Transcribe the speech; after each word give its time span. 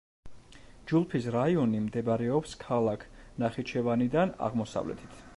ჯულფის 0.91 1.25
რაიონი 1.35 1.81
მდებარეობს 1.83 2.55
ქალაქ 2.63 3.05
ნახიჩევანიდან 3.43 4.33
აღმოსავლეთით. 4.49 5.21